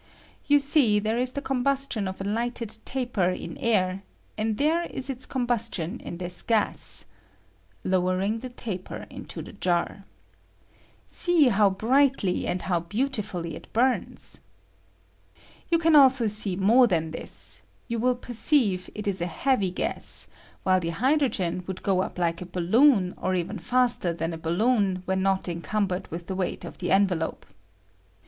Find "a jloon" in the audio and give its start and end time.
24.33-25.03